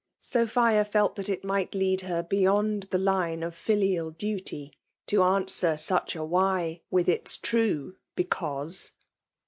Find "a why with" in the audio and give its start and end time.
6.15-7.07